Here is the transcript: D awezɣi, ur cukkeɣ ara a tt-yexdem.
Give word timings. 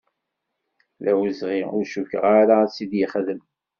D 1.03 1.05
awezɣi, 1.11 1.59
ur 1.75 1.83
cukkeɣ 1.91 2.23
ara 2.39 2.55
a 2.61 2.65
tt-yexdem. 2.67 3.41